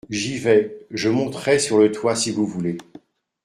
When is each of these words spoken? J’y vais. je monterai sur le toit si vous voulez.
J’y 0.09 0.39
vais. 0.39 0.87
je 0.89 1.09
monterai 1.09 1.59
sur 1.59 1.77
le 1.77 1.91
toit 1.91 2.15
si 2.15 2.31
vous 2.31 2.47
voulez. 2.47 2.75